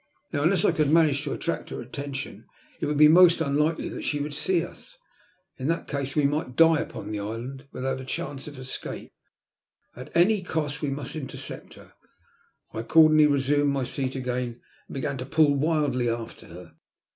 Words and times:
Now, 0.33 0.41
unless 0.41 0.65
I 0.65 0.71
could 0.71 0.89
manage 0.91 1.23
to 1.25 1.33
attract 1.33 1.69
her 1.69 1.79
attention, 1.79 2.47
it 2.79 2.87
would 2.87 2.97
be 2.97 3.07
most 3.07 3.39
unlikely 3.39 3.87
that 3.89 4.01
she 4.01 4.19
would 4.19 4.33
see 4.33 4.65
us. 4.65 4.97
In 5.57 5.67
that 5.67 5.87
case 5.87 6.15
we 6.15 6.25
might 6.25 6.55
die 6.55 6.79
upon 6.79 7.11
Uie 7.11 7.19
island 7.23 7.67
without 7.71 7.99
a 7.99 8.01
184 8.01 8.01
THE 8.01 8.01
LUST 8.01 8.17
OP 8.17 8.23
HATE. 8.25 8.25
chance 8.25 8.47
of 8.47 8.57
escape. 8.97 9.13
At 9.95 10.17
any 10.17 10.41
cost 10.41 10.81
we 10.81 10.89
mast 10.89 11.15
intercept 11.15 11.75
her. 11.75 11.93
I 12.73 12.79
accordingly 12.79 13.27
resumed 13.27 13.71
my 13.73 13.83
seat 13.83 14.15
again 14.15 14.59
and 14.87 14.93
began 14.95 15.17
to 15.17 15.25
pull 15.27 15.53
wildly 15.53 16.09
after 16.09 16.47
her. 16.47 16.73